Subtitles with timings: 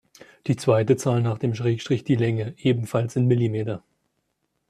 [0.47, 3.83] Die zweite Zahl nach dem Schrägstrich die Länge, ebenfalls in Millimeter.